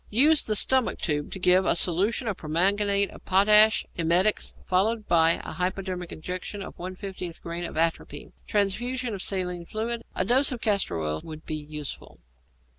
[0.09, 5.33] _Use the stomach tube to give a solution of permanganate of potash, emetics, followed by
[5.43, 8.33] a hypodermic injection of 1/50 grain of atropine.
[8.47, 10.03] Transfusion of saline fluid.
[10.15, 12.17] A dose of castor oil would be useful.